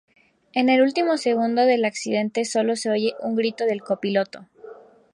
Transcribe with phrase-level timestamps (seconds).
[0.53, 4.47] En el último segundo del accidente solo se oye un grito del copiloto.